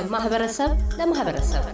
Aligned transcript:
ከማህበረሰብ 0.00 0.70
ለማህበረሰብ 0.98 1.64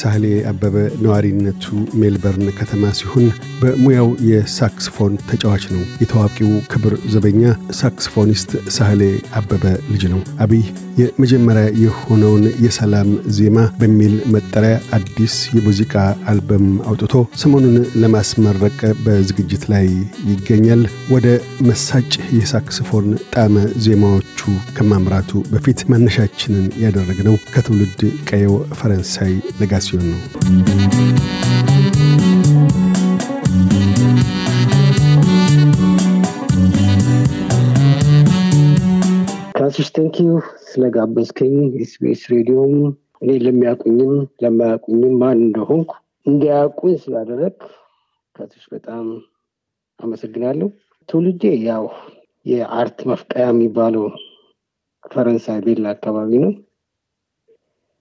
ሳህሌ 0.00 0.24
አበበ 0.50 0.74
ነዋሪነቱ 1.04 1.64
ሜልበርን 2.00 2.48
ከተማ 2.58 2.92
ሲሆን 2.98 3.26
በሙያው 3.62 4.08
የሳክስፎን 4.28 5.14
ተጫዋች 5.30 5.64
ነው። 5.72 5.82
የታዋቂው 6.02 6.52
ክብር 6.72 6.94
ዘበኛ 7.14 7.42
ሳክስፎኒስት 7.80 8.50
ሳህሌ 8.76 9.02
አበበ 9.38 9.64
ልጅ 9.92 10.04
ነው። 10.12 10.20
አብይ 10.44 10.64
የመጀመሪያ 11.00 11.66
የሆነውን 11.82 12.44
የሰላም 12.64 13.10
ዜማ 13.36 13.58
በሚል 13.80 14.14
መጠሪያ 14.34 14.74
አዲስ 14.96 15.36
የሙዚቃ 15.56 15.94
አልበም 16.30 16.66
አውጥቶ 16.88 17.12
ሰሞኑን 17.42 17.76
ለማስመረቅ 18.02 18.76
በዝግጅት 19.04 19.64
ላይ 19.72 19.86
ይገኛል። 20.30 20.82
ወደ 21.14 21.26
መሳጭ 21.68 22.10
የሳክስፎን 22.38 23.06
ጣመ 23.34 23.54
ዜማዎቹ 23.84 24.40
ከማምራቱ 24.76 25.30
በፊት 25.52 25.80
መነሻችንን 25.92 26.66
ያደረግነው 26.82 27.36
ከትውልድ 27.54 28.00
ቀየው 28.28 28.54
ፈረንሳይ 28.78 29.32
ለጋሲዮን 29.84 30.06
ነው። 30.06 30.18
ካሲሽ 39.56 39.88
thank 39.96 40.17
you 40.17 40.30
ስለጋበዝከኝ 40.66 41.54
ኤስቢኤስ 41.80 42.22
ሬዲዮም 42.32 42.74
እኔ 43.22 43.30
ለሚያውቁኝም 43.44 44.12
ለማያውቁኝም 44.42 45.14
ማን 45.20 45.38
እንደሆንኩ 45.44 45.90
እንዲያውቁኝ 46.26 46.94
ስላደረግ 47.02 47.56
ካሲሽ 48.34 48.64
በጣም 48.72 49.04
አመሰግናለሁ። 50.00 50.68
ትውልዴ 51.08 51.42
ያው 51.66 51.84
የ 52.46 52.67
art 52.67 52.98
መፍለቂያ 53.10 53.46
የሚባለው 53.50 54.04
ፈረንሳይ 55.04 55.60
ቤላ 55.66 55.86
አካባቢ 55.94 56.32
ነው። 56.44 56.52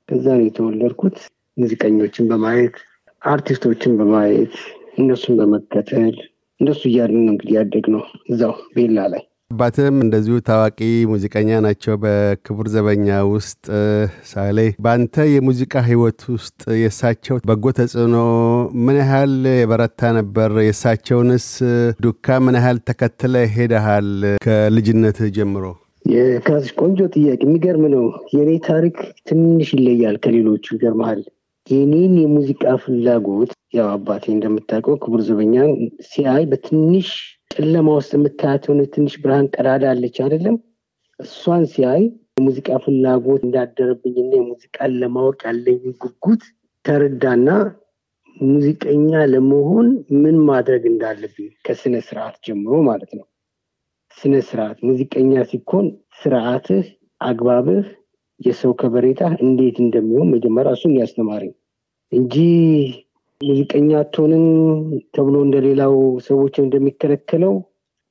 ከዛ 0.09 0.25
ነው 0.37 0.45
የተወለድኩት። 0.45 1.17
ሙዚቀኞችን 1.57 2.29
በማየት 2.31 2.75
አርቲስቶችን 3.21 3.97
በማየት 3.99 4.53
እነሱን 4.97 5.35
በመከተል 5.39 6.15
እንደሱ 6.59 6.81
እያልን 6.89 7.21
ነው 7.25 7.33
እንግዲህ 7.33 7.53
ያደግነው 7.57 8.03
እዛው 8.29 8.55
ቤላ 8.75 9.05
ላይ። 9.13 9.21
አባትም 9.51 9.95
እንደዚሁ 10.03 10.35
ታዋቂ 10.47 10.77
ሙዚቀኛ 11.11 11.49
ናቸው። 11.65 11.93
በክቡር 12.03 12.67
ዘበኛ 12.73 13.07
ውስጥ 13.31 13.63
ሳሌ፣ 14.29 14.57
በአንተ 14.79 15.25
የሙዚቃ 15.31 15.73
ህይወት 15.87 16.21
ውስጥ 16.35 16.61
የእሳቸው 16.81 17.37
በጎ 17.43 17.73
ተጽዕኖ 17.79 18.15
ምን 18.83 18.99
ያህል 19.01 19.33
የበረታ 19.53 20.11
ነበር? 20.19 20.51
የእሳቸውንስ 20.61 21.47
ዱካ 22.05 22.39
ምን 22.45 22.57
ያህል 22.59 22.79
ተከትለ 22.89 23.35
ሄደሃል 23.55 24.09
ከልጅነትህ 24.45 25.31
ጀምሮ? 25.37 25.65
ቆንጆ 26.81 26.99
ጥያቄ። 27.13 27.41
የሚገርም 27.45 27.85
ነው። 27.93 28.05
የኔ 28.35 28.51
ታሪክ 28.67 28.95
ትንሽ 29.27 29.69
ይለያል 29.77 30.15
ከሌሎቹ። 30.23 30.65
ይገርመሃል። 30.75 31.21
የኔን 31.71 32.13
የሙዚቃ 32.19 32.63
ፍላጎት 32.83 33.51
ያው 33.73 33.87
አባቴ 33.91 34.25
እንደምታውቀው 34.31 34.95
ክቡር 35.03 35.21
ዘበኛን 35.27 35.71
ሲያይ 36.07 36.43
በትንሽ 36.51 37.09
ጨለማ 37.53 37.87
ውስጥ 37.97 38.11
የምታያት 38.17 38.63
ትንሽ 38.93 39.13
ብርሃን 39.23 39.47
ቀዳዳ 39.55 39.83
አለች 39.91 40.17
አይደለም? 40.23 40.55
እሷን 41.19 41.63
ሲያይ 41.73 42.01
የሙዚቃ 42.33 42.69
ፍላጎት 42.83 43.41
እንዳደረብኝና 43.43 44.31
የሙዚቃን 44.37 44.97
ለማወቅ 45.01 45.39
ያለኝ 45.47 45.81
ጉጉት 46.03 46.43
ተረዳና 46.85 47.49
ሙዚቀኛ 48.37 49.11
ለመሆን 49.31 49.87
ምን 50.21 50.37
ማድረግ 50.47 50.83
እንዳለብኝ 50.91 51.49
ከስነ 51.65 51.95
ስርዓት 52.07 52.35
ጀምሮ 52.45 52.75
ማለት 52.87 53.11
ነው። 53.17 53.25
ስነ 54.17 54.35
ስርዓት 54.47 54.77
ሙዚቀኛ 54.87 55.33
ሲኮን 55.51 55.87
ስርዓትህ፣ 56.21 56.85
አግባብህ፣ 57.21 57.83
የሰው 58.39 58.71
ከበሬታ 58.73 59.23
እንዴት 59.45 59.77
እንደሚሆን 59.83 60.31
መጀመሪያ 60.33 60.71
እሱን 60.73 60.93
ያስተማረኝ 60.99 61.51
እንጂ 62.11 62.35
ሙዚቀኛ 63.41 63.91
አትሆንም 63.99 64.45
ተብሎ 65.15 65.35
እንደሌላው 65.45 65.93
ሰዎች 66.27 66.55
እንደሚከለከለው 66.63 67.53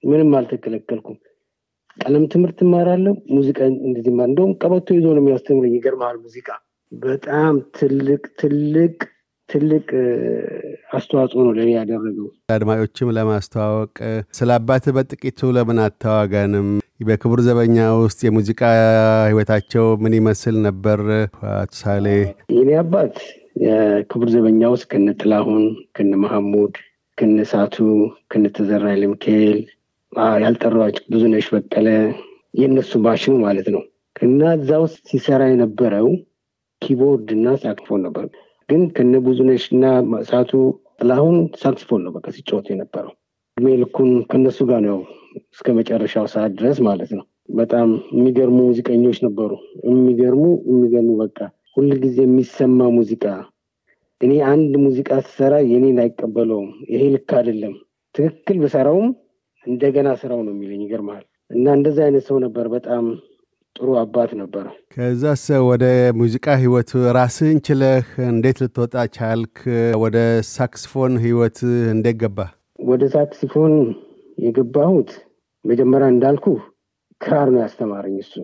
ምንም 0.05 0.31
አልተከለከልኩም። 0.38 1.19
ቀለም 1.99 2.25
ትምህርት 2.33 2.59
እማራለሁ፣ 2.66 3.15
ሙዚቃ 3.37 3.59
እንደዚህ 3.87 4.12
እንደውም 4.27 4.53
ቀበቶ 4.62 4.89
ይዞ 4.97 5.06
ነው 5.16 5.22
የሚያስተምረኝ። 5.22 5.72
ይገርምሃል 5.77 6.19
ሙዚቃ 6.25 6.49
በጣም 6.93 7.56
ትልቅ 7.78 8.22
ትልቅ 8.41 8.94
ትልቅ 9.49 9.87
አስተዋጽኦ 10.93 11.41
ነው 11.47 11.53
ለእኔ 11.56 11.71
ያደረገው። 11.77 12.28
አድማጮችም 12.55 13.12
ለማስተዋወቅ 13.16 13.94
ስለ 14.39 14.50
አባት 14.59 14.84
በጥቂቱ 14.97 15.50
ለምን 15.56 15.81
አታዋጋንም? 15.87 16.69
በክቡር 17.00 17.41
ዘበኛ 17.44 17.77
ውስጥ 18.00 18.21
የሙዚቃ 18.27 18.62
ህይወታቸው 19.27 19.87
ምን 20.03 20.15
ይመስል 20.19 20.56
ነበር? 20.66 21.00
አቶ 21.55 21.72
ሳሌ 21.81 22.06
የኔ 22.55 22.71
አባት 22.83 23.15
የክቡር 23.60 24.28
ዘበኛ 24.34 24.62
ውስጥ 24.72 24.87
ከነ 24.91 25.09
ጥላሁን፣ 25.21 25.65
ከነ 25.97 26.12
መሐሙድ፣ 26.22 26.75
ከነ 27.19 27.38
ሳቱ፣ 27.50 27.76
ከነ 28.31 28.44
ተዘራ 28.56 28.84
ሚካኤል 29.04 29.59
ያልጠራኋቸው 30.43 31.04
ብዙነሽ 31.12 31.47
በቀለ 31.54 31.88
የእነሱ 32.54 32.93
ማሽኑ 33.04 33.34
ማለት 33.44 33.69
ነው 33.75 33.82
እና 34.22 34.41
እዛ 34.56 34.71
ውስጥ 34.82 34.98
ሲሰራ 35.10 35.43
የነበረው 35.50 36.09
keyboard 36.83 37.28
እና 37.37 37.47
ሳክስፎን 37.62 38.03
ነበር። 38.06 38.25
ግን 38.69 38.82
ከነ 38.97 39.15
ብዙነሽ 39.26 39.65
እና 39.75 39.84
ሳቱ 40.28 40.50
ጥላሁን 40.97 41.37
ሳክስፎን 41.62 42.03
ነው 42.04 42.12
በቃ 42.16 42.27
ሲጫወት 42.37 42.66
የነበረው። 42.72 43.12
እድሜ 43.56 43.72
ልኩን 43.81 44.10
ከነሱ 44.31 44.59
ጋር 44.71 44.81
ነው 44.87 44.98
እስከ 45.50 45.69
መጨረሻው 45.78 46.27
ሰዓት 46.34 46.53
ድረስ 46.59 46.78
ማለት 46.88 47.10
ነው። 47.19 47.25
በጣም 47.54 47.88
የሚገርሙ 48.16 48.59
ሙዚቀኞች 48.69 49.19
ነበሩ። 49.27 49.50
የሚገርሙ 49.88 50.42
የሚገርሙ 50.71 51.10
በቃ 51.22 51.38
ሁልጊዜ 51.77 52.19
የሚሰማ 52.25 52.89
ሙዚቃ። 52.97 53.25
እኔ 54.21 54.33
አንድ 54.51 54.73
ሙዚቃ 54.85 55.11
ስሰራ 55.27 55.55
የኔን 55.71 55.99
አይቀበለውም። 56.03 56.71
ይሄ 56.91 57.03
ልክ 57.15 57.31
አይደለም፣ 57.39 57.75
ትክክል 58.15 58.57
ብሰራውም 58.63 59.09
እንደገና 59.67 60.09
ስራው 60.21 60.41
ነው 60.47 60.53
የሚለኝ። 60.55 60.83
ይገርመሃል። 60.85 61.25
እና 61.51 61.67
እንደዛ 61.77 61.99
አይነት 62.07 62.25
ሰው 62.29 62.37
ነበር። 62.45 62.67
በጣም 62.75 63.05
ጥሩ 63.77 63.89
አባት 64.01 64.31
ነበረ። 64.41 64.65
ከዛስ 64.95 65.45
ወደ 65.69 65.85
ሙዚቃ 66.21 66.47
ህይወት 66.63 66.91
ራስህን 67.17 67.59
ችለህ 67.67 68.07
እንዴት 68.29 68.59
ልትወጣ 68.63 69.05
ቻልክ? 69.17 69.55
ወደ 70.03 70.17
ሳክስፎን 70.51 71.15
ህይወት 71.25 71.59
እንዴት 71.93 72.17
ገባ? 72.23 72.39
ወደ 72.83 73.03
ሳክስፎን 73.15 73.75
የገባሁት 74.39 75.11
መጀመሪያ 75.65 76.09
እንዳልኩ 76.09 76.47
ክራር 77.21 77.49
ነው 77.55 77.61
ያስተማረኝ 77.63 78.17
እሱ። 78.23 78.35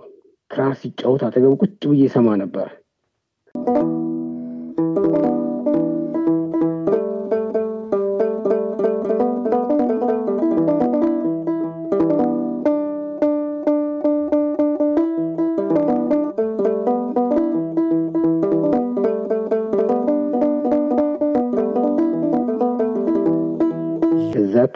ክራር 0.51 0.73
ሲጫወት 0.81 1.23
አጠገቡ 1.27 1.53
ቁጭ 1.63 1.81
ብዬ 1.91 2.03
ሰማ 2.15 2.29
ነበር። 2.43 2.69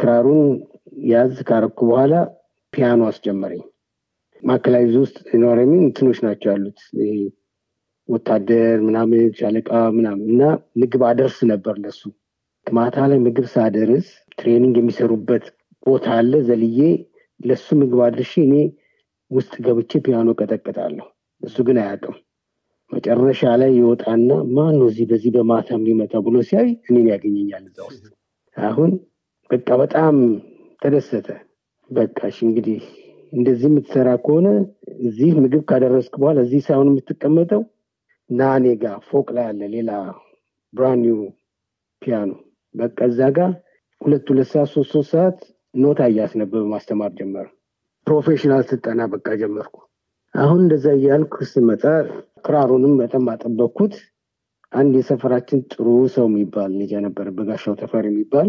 ክራሩን 0.00 0.42
ያዝ 1.04 1.34
ካደረኩ 1.42 1.78
በኋላ 1.86 2.14
ፒያኖ 2.72 3.00
አስጀመረኝ። 3.06 3.62
ማዕከላዊ 4.42 4.84
ውስጥ 4.96 5.16
ኖረሚ 5.34 5.72
እንትኖች 5.78 6.18
ናቸው 6.24 6.48
ያሉት 6.52 6.78
ወታደር 8.10 8.76
ምናምን 8.86 9.20
ሻለቃ 9.38 9.68
ምናምን 9.96 10.26
እና 10.30 10.42
ምግብ 10.80 11.02
አደርስ 11.08 11.38
ነበር 11.50 11.74
ለሱ። 11.82 12.00
ማታ 12.66 13.06
ላይ 13.10 13.18
ምግብ 13.18 13.46
ሳደርስ 13.52 14.08
training 14.38 14.74
የሚሰሩበት 14.78 15.44
ቦታ 15.86 16.06
አለ። 16.16 16.32
ዘልዬ 16.48 16.80
ለሱ 17.40 17.66
ምግብ 17.80 18.00
አድርሼ 18.06 18.32
እኔ 18.46 18.54
ውስጥ 19.30 19.52
ገብቼ 19.66 19.92
ፒያኖ 20.04 20.28
ቀጠቅጣለሁ። 20.40 21.06
እሱ 21.42 21.56
ግን 21.66 21.78
አያውቅም። 21.82 22.16
መጨረሻ 22.90 23.42
ላይ 23.60 23.70
ይወጣና 23.78 24.30
ማን 24.54 24.72
ነው 24.78 24.86
እዚህ 24.90 25.06
በዚህ 25.10 25.30
በማታ 25.36 25.68
የሚመጣ 25.76 26.12
ብሎ 26.26 26.36
ሲያይ 26.48 26.68
እኔን 26.88 27.06
ያገኘኛል 27.12 27.64
እዛ 27.68 27.78
ውስጥ። 27.88 28.04
አሁን 28.56 28.90
በቃ 29.50 29.68
በጣም 29.82 30.16
ተደሰተ። 30.82 31.28
በቃ 31.90 32.18
እሺ 32.30 32.38
እንግዲህ 32.48 32.80
እንደዚህ 33.32 33.68
የምትሰራ 33.70 34.08
ከሆነ 34.24 34.48
እዚህ 35.06 35.30
ምግብ 35.40 35.62
ካደረስክ 35.68 36.14
በኋላ 36.20 36.38
እዚህ 36.46 36.60
ሳይሆን 36.66 36.90
የምትቀመጠው 36.90 37.62
ና 38.30 38.48
እኔ 38.56 38.66
ፎቅ 39.08 39.26
ላይ 39.36 39.46
አለ 39.50 39.60
ሌላ 39.72 39.90
brand 40.74 41.02
new 41.02 41.18
ፒያኖ 42.02 42.30
በቃ 42.74 42.98
እዛ 43.08 43.20
ጋር 43.36 43.50
ሁለት 44.00 44.26
ሁለት 44.32 44.48
ሰዓት 44.52 44.68
ሶስት 44.74 44.90
ሶስት 44.94 45.10
ሰዓት 45.14 45.38
ኖታ 45.74 46.00
እያስነበበ 46.10 46.62
ማስተማር 46.72 47.10
ጀመረ። 47.18 47.46
professional 48.06 48.62
ስልጠና 48.70 49.00
በቃ 49.12 49.28
ጀመርኩ። 49.40 49.76
አሁን 50.34 50.58
እንደዛ 50.62 50.86
እያልኩ 50.96 51.34
ስመጣ 51.52 51.84
ክራሩንም 52.44 52.94
በጣም 53.00 53.24
አጠበቅኩት። 53.32 53.94
አንድ 54.72 54.92
የሰፈራችን 54.98 55.60
ጥሩ 55.72 55.86
ሰው 56.14 56.26
የሚባል 56.30 56.70
ልጅ 56.80 56.92
ነበረ፣ 57.06 57.28
በጋሻው 57.36 57.74
ተፈሪ 57.80 58.06
የሚባል 58.10 58.48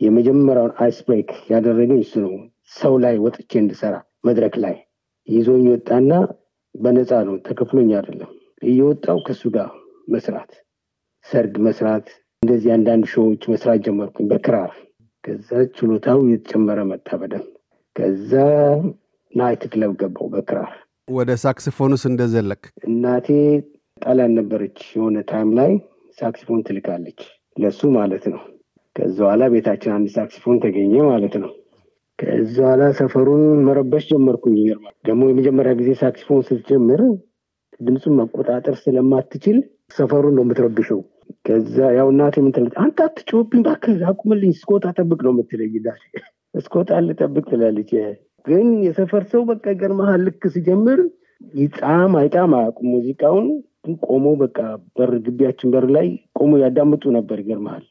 የመጀመሪያውን 0.00 0.74
ice 0.82 0.98
break 1.06 1.30
ያደረገኝ 1.52 2.00
እሱ 2.00 2.14
ነው። 2.24 2.34
ሰው 2.72 2.94
ላይ 3.04 3.16
ወጥቼ 3.24 3.52
እንድሰራ 3.62 3.94
መድረክ 4.24 4.54
ላይ 4.64 4.76
ይዞኝ 5.28 5.64
ወጣና 5.72 6.12
በነፃ 6.74 7.12
ነው 7.28 7.36
ተከፍሎኝ 7.46 7.90
አይደለም። 7.98 8.30
እየወጣው 8.62 9.18
ከሱ 9.26 9.42
ጋር 9.54 9.70
መስራት፣ 10.08 10.50
ሰርግ 11.26 11.54
መስራት፣ 11.66 12.06
እንደዚህ 12.42 12.70
አንዳንድ 12.76 13.04
show 13.12 13.27
ዎች 13.27 13.42
መስራት 13.52 13.80
ጀመርኩኝ 13.86 14.26
በክራር። 14.30 14.72
ከዛ 15.24 15.48
ችሎታው 15.76 16.18
እየተጨመረ 16.26 16.80
መጣ 16.90 17.08
በደንብ። 17.20 17.48
ከዛ 17.96 18.32
night 19.32 19.62
club 19.72 19.92
ገባው 20.00 20.28
በክራር። 20.32 20.72
ወደ 21.08 21.30
ሳክስፎኑስ 21.42 22.02
እንደዘለቅ 22.10 22.62
እናቴ 22.88 23.28
ጣሊያን 24.02 24.36
ነበረች። 24.38 24.78
የሆነ 24.94 25.16
time 25.30 25.50
ላይ 25.58 25.72
ሳክሲፎን 26.18 26.60
ትልካለች 26.66 27.20
ለሱ 27.56 27.80
ማለት 27.96 28.24
ነው። 28.32 28.40
ከዛ 28.96 29.16
በኋላ 29.20 29.42
ቤታችን 29.52 29.92
አንድ 29.96 30.08
ሳክሲፎን 30.14 30.60
ተገኘ 30.64 30.94
ማለት 31.10 31.34
ነው። 31.42 31.50
ከዛ 32.18 32.56
በኋላ 32.58 32.82
ሰፈሩን 32.98 33.42
መረበሽ 33.66 34.04
ጀመርኩኝ። 34.10 34.56
ደግሞ 35.06 35.22
የመጀመሪያ 35.28 35.72
ጊዜ 35.78 35.90
ሳክሲፎን 36.00 36.42
ስትጀምር 36.48 37.02
ድምፁን 37.80 38.16
መቆጣጠር 38.20 38.74
ስለማትችል 38.82 39.58
ሰፈሩን 39.96 40.34
ነው 40.36 40.44
የምትረብሸው። 40.44 41.00
ከዛ 41.46 41.76
ያው 41.96 42.08
እናቴ 42.12 42.34
ትላለች፣ 42.48 42.76
አንተ 42.82 42.98
አትጮህብኝ 43.06 43.60
እባክህ 43.62 44.02
አቁምልኝ፣ 44.10 44.50
እስክወጣ 44.56 44.84
ጠብቅ 44.98 45.20
ነው 45.26 45.32
የምትለኝ። 45.34 45.74
እስክወጣ 46.54 46.90
ልጠብቅ 47.06 47.44
ትላለች። 47.50 47.90
ግን 48.46 48.68
የሰፈር 48.86 49.24
ሰው 49.32 49.42
በቃ 49.50 49.64
ይገርምሃል፣ 49.74 50.20
ልክ 50.26 50.44
ሲጀምር 50.54 51.00
ይጣም 51.56 52.12
አይጣም 52.20 52.52
አያውቁም 52.56 52.88
ሙዚቃውን። 52.94 53.46
ቆሞ 54.06 54.26
በቃ 54.40 54.58
በር 54.96 55.12
ግቢያችን 55.26 55.70
በር 55.74 55.86
ላይ 55.94 56.08
ቆሞ 56.38 56.52
ያዳምጡ 56.62 57.04
ነበር። 57.16 57.38
ይገርምሃል። 57.42 57.84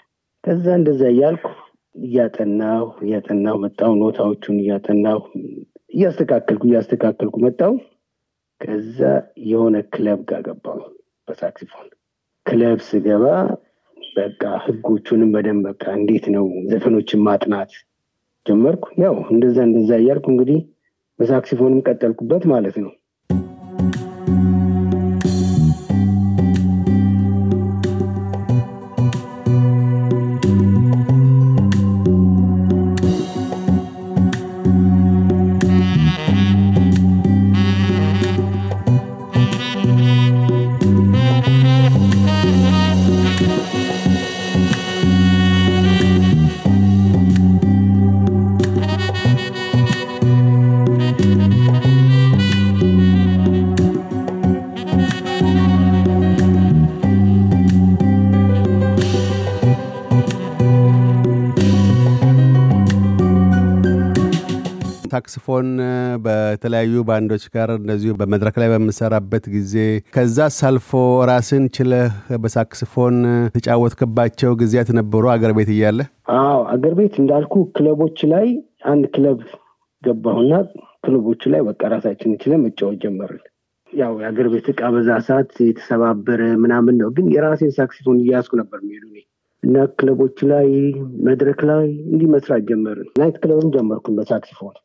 ከዛ 0.44 0.66
እንደዛ 0.80 1.02
እያልኩ 1.14 1.48
እያጠናሁ 1.96 2.86
እያጠናሁ 3.06 3.56
መጣሁ። 3.64 3.92
ኖታዎቹን 4.02 4.58
እያጠናሁ 4.64 5.20
እያስተካከልኩ 5.94 6.64
እያስተካከልኩ 6.70 7.36
መጣሁ። 7.46 7.72
ከዛ 8.62 9.00
የሆነ 9.46 9.78
ክለብ 9.94 10.20
ጋር 10.30 10.42
ገባሁ 10.48 10.80
በሳክሲፎን 11.28 11.88
ክለብ 12.46 12.80
ስገባ 12.88 13.26
በቃ 14.16 14.44
ህጎቹንም 14.66 15.30
በደንብ 15.34 15.64
በቃ 15.70 15.84
እንዴት 15.98 16.26
ነው 16.36 16.46
ዘፈኖችን 16.72 17.24
ማጥናት 17.28 17.72
ጀመርኩ። 18.46 18.86
ያው 19.04 19.16
እንደዛ 19.32 19.58
እንደዛ 19.68 19.92
እያልኩ 20.02 20.26
እንግዲህ 20.32 20.60
በሳክሲፎንም 21.20 21.84
ቀጠልኩበት 21.88 22.44
ማለት 22.52 22.76
ነው። 22.84 22.92
ሳክስፎን 65.20 65.70
በተለያዩ 66.26 67.02
ባንዶች 67.08 67.44
ጋር 67.56 67.70
እንደዚሁ 67.76 68.12
በመድረክ 68.20 68.56
ላይ 68.62 68.68
በምሰራበት 68.74 69.46
ጊዜ 69.56 69.74
ከዛ 70.16 70.48
ሳልፎ 70.58 70.90
ራስን 71.30 71.64
ችለህ 71.76 72.12
በሳክስፎን 72.44 73.18
ተጫወትክባቸው 73.56 74.52
ጊዜያት 74.62 74.90
ነበሩ 75.00 75.24
አገር 75.34 75.54
ቤት 75.58 75.72
እያለ? 75.76 76.00
አዎ 76.38 76.60
አገር 76.74 76.94
ቤት 77.00 77.16
እንዳልኩ 77.24 77.56
ክለቦች 77.76 78.20
ላይ 78.34 78.48
አንድ 78.92 79.06
ክለብ 79.16 79.42
ገባሁና 80.04 80.54
ክለቦቹ 81.06 81.42
ላይ 81.54 81.64
በቃ 81.70 81.82
ራሳችን 81.96 82.38
ችለን 82.42 82.64
መጫወት 82.66 83.00
ጀመርን። 83.04 83.44
ያው 83.94 84.14
የአገር 84.22 84.50
ቤት 84.54 84.68
እቃ 84.74 84.82
በዛ 84.96 85.12
ሰዓት 85.28 85.54
የተሰባበረ 85.68 86.42
ምናምን 86.64 86.98
ነው፣ 87.02 87.12
ግን 87.18 87.28
የራሴን 87.36 87.76
ሳክሲፎን 87.78 88.20
እያያዝኩ 88.22 88.54
ነበር 88.62 88.80
የሚሄዱ 88.84 89.06
እና 89.64 89.78
ክለቦች 89.98 90.38
ላይ 90.52 90.68
መድረክ 91.26 91.60
ላይ 91.70 91.88
እንዲህ 92.12 92.28
መስራት 92.36 92.62
ጀመርን። 92.70 93.10
night 93.20 93.38
club 93.42 93.62
ም 93.62 93.72
ጀመርኩኝ 93.76 94.14
በሳክሲፎን 94.20 94.76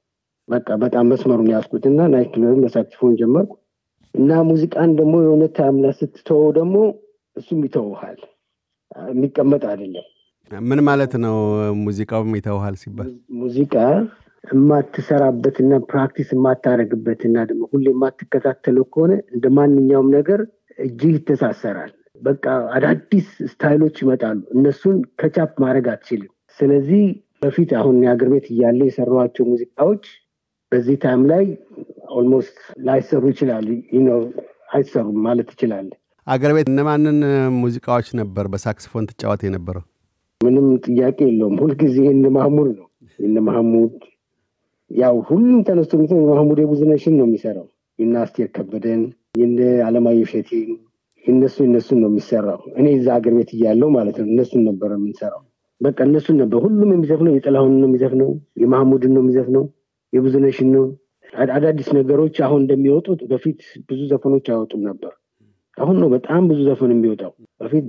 በቃ 0.48 0.68
በጣም 0.82 1.04
መስመሩን 1.10 1.50
ያዝኩት 1.52 1.84
እና 1.90 2.00
night 2.12 2.28
club 2.34 2.52
ም 2.52 2.60
በሳክሲፎን 2.64 3.14
ጀመርኩ 3.20 3.52
እና 4.14 4.40
ሙዚቃን 4.48 4.90
ደግሞ 4.98 5.14
የሆነ 5.22 5.44
ላይ 5.84 5.92
ስትተወው 6.00 6.50
ደግሞ 6.58 6.76
እሱም 7.36 7.60
ይተውሃል፣ 7.66 8.18
የሚቀመጥ 9.10 9.62
አይደለም። 9.70 10.06
ምን 10.50 10.80
ማለት 10.88 11.12
ነው? 11.24 11.36
ሙዚቃውም 11.80 12.36
ይተውሃል 12.38 12.74
ሲባል 12.82 13.08
ሙዚቃ 13.38 13.74
የማትሰራበት 14.44 15.56
እና 15.62 15.74
practice 15.90 16.28
የማታደርግበት 16.34 17.20
እና 17.28 17.36
ደግሞ 17.50 17.62
ሁሌ 17.72 17.86
የማትከታተለው 17.92 18.84
ከሆነ 18.92 19.12
እንደ 19.34 19.46
ማንኛውም 19.56 20.08
ነገር 20.16 20.40
እጅህ 20.78 21.12
ይተሳሰራል። 21.16 21.92
በቃ 22.22 22.44
አዳዲስ 22.76 23.28
style 23.50 23.76
ኦች 23.76 23.96
ይመጣሉ። 24.02 24.40
እነሱን 24.56 24.98
catch 25.20 25.43
up 25.43 25.52
ማድረግ 25.64 25.86
አትችልም። 25.92 26.30
ስለዚህ 26.58 27.02
በፊት 27.42 27.70
አሁን 27.80 27.96
የአገር 28.04 28.28
ቤት 28.34 28.46
እያለ 28.52 28.80
የሰሯቸው 28.88 29.44
ሙዚቃዎች 29.50 30.04
በዚህ 30.72 30.96
time 31.02 31.22
ላይ 31.30 31.44
almost 32.14 32.56
ላይሰሩ 32.86 33.22
ይችላሉ። 33.32 33.68
አይሰሩም 34.74 35.18
ማለት 35.26 35.48
ይችላል። 35.54 35.88
አገር 36.26 36.52
ቤት 36.56 36.68
እነማንን 36.70 37.18
ሙዚቃዎች 37.58 38.08
ነበር 38.20 38.44
በሳክስፎን 38.52 39.08
ትጫወት 39.10 39.42
የነበረው? 39.46 39.84
ምንም 40.40 40.66
ጥያቄ 40.86 41.18
የለውም። 41.26 41.56
ሁልጊዜ 41.62 41.96
እነ 42.12 42.26
ማህሙድ 42.36 42.68
ነው። 42.78 42.86
እነ 43.18 43.36
ማህሙድ 43.48 43.94
ያው 44.90 45.16
ሁሉም 45.28 45.60
ተነስቶ 45.68 45.92
የሚሰ 45.98 46.12
የማህሙድ 46.18 46.58
የብዙነሽን 46.62 47.14
ነው 47.18 47.26
የሚሰራው። 47.28 47.66
የነ 47.98 48.14
አስቴር 48.22 48.48
ከበደን፣ 48.56 49.02
የነ 49.34 49.58
አለማየሁ 49.86 50.24
እሸቴን 50.26 50.70
እነሱ 51.24 51.56
እነሱን 51.66 51.98
ነው 52.02 52.10
የሚሰራው። 52.12 52.60
እኔ 52.78 52.86
እዛ 52.96 53.06
ሀገር 53.16 53.32
ቤት 53.38 53.50
እያለው 53.56 53.88
ማለት 53.96 54.16
ነው 54.20 54.26
እነሱን 54.28 54.62
ነበር 54.68 54.90
የምንሰራው። 54.96 55.42
በቃ 55.80 55.98
እነሱን 56.08 56.36
ነበር 56.42 56.58
ሁሉም 56.66 56.90
የሚዘፍነው። 56.94 57.32
የጥላሁንን 57.36 57.80
ነው 57.82 57.88
የሚዘፍነው፣ 57.90 58.30
የማህሙድን 58.62 59.12
ነው 59.16 59.22
የሚዘፍነው፣ 59.24 59.64
የብዙነሽን 60.14 60.70
ነው። 60.74 60.84
አዳዲስ 61.54 61.88
ነገሮች 61.96 62.36
አሁን 62.46 62.60
እንደሚወጡት 62.62 63.20
በፊት 63.30 63.60
ብዙ 63.88 64.00
ዘፈኖች 64.10 64.48
አይወጡም 64.52 64.82
ነበር። 64.88 65.12
አሁን 65.78 65.96
ነው 66.00 66.08
በጣም 66.14 66.42
ብዙ 66.50 66.58
ዘፈን 66.68 66.92
የሚወጣው። 66.94 67.32
በፊት 67.60 67.84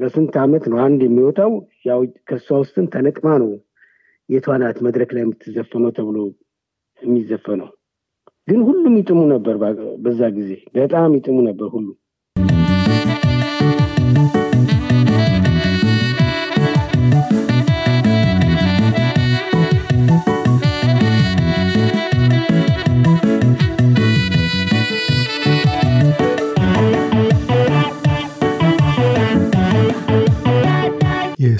በስንት 0.00 0.34
ዓመት 0.42 0.64
ነው 0.72 0.78
አንድ 0.84 1.00
የሚወጣው። 1.06 1.52
ያው 1.88 2.00
ከእሷ 2.28 2.48
ውስጥም 2.62 2.86
ተነቅማ 2.92 3.28
ነው 3.42 3.50
የቷ 4.28 4.56
ናት 4.62 4.78
መድረክ 4.86 5.10
ላይ 5.16 5.22
የምትዘፈነው 5.24 5.92
ተብሎ 5.98 6.16
የሚዘፈነው። 7.02 7.70
ግን 8.48 8.60
ሁሉም 8.68 8.94
ይጥሙ 9.00 9.20
ነበር። 9.34 9.56
በዛ 10.04 10.22
ጊዜ 10.36 10.50
በጣም 10.76 11.16
ይጥሙ 11.18 11.36
ነበር 11.48 11.68
ሁሉም 11.74 11.96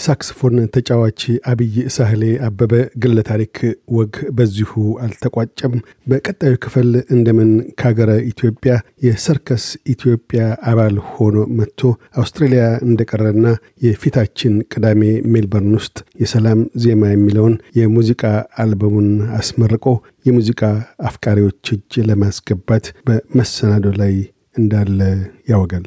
የሳክስፎን 0.07 0.57
ተጫዋች 0.75 1.21
አብይ 1.51 1.73
ሳህሌ 1.95 2.25
አበበ 2.47 2.73
ግለ 3.03 3.19
ታሪክ 3.29 3.57
ወግ 3.97 4.15
በዚሁ 4.37 4.73
አልተቋጨም። 5.05 5.75
በቀጣዩ 6.07 6.53
ክፍል 6.65 6.91
እንደምን 7.15 7.51
ከሀገረ 7.79 8.11
ኢትዮጵያ 8.31 8.75
የሰርከስ 9.07 9.65
ኢትዮጵያ 9.95 10.43
አባል 10.71 10.97
ሆኖ 11.09 11.47
መጥቶ 11.59 11.83
አውስትራሊያ 12.21 12.65
እንደቀረና 12.87 13.47
የፊታችን 13.87 14.55
ቅዳሜ 14.73 15.03
ሜልበርን 15.33 15.75
ውስጥ 15.81 15.99
የሰላም 16.23 16.63
ዜማ 16.85 17.13
የሚለውን 17.13 17.57
የሙዚቃ 17.81 18.23
አልበሙን 18.63 19.11
አስመርቆ 19.41 19.87
የሙዚቃ 20.27 20.63
አፍቃሪዎች 21.07 21.75
እጅ 21.75 22.03
ለማስገባት 22.09 22.87
በመሰናዶ 23.09 23.87
ላይ 24.03 24.17
እንዳለ 24.57 25.01
ያወጋል። 25.51 25.87